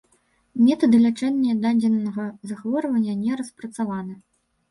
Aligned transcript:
Метады 0.67 0.97
лячэння 1.03 1.53
дадзенага 1.65 2.25
захворвання 2.51 3.13
не 3.23 3.33
распрацаваны. 3.43 4.19